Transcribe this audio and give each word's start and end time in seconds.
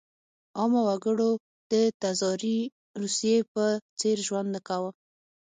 عامه 0.57 0.81
وګړو 0.87 1.31
د 1.71 1.73
تزاري 2.01 2.59
روسیې 3.01 3.37
په 3.53 3.63
څېر 3.99 4.17
ژوند 4.27 4.49
نه 4.55 4.59
کاوه. 4.67 4.89